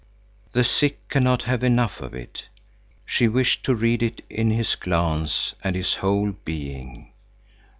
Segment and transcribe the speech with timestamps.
[0.53, 2.45] The sick cannot have enough of it.
[3.05, 7.11] She wished to read it in his glance and his whole being.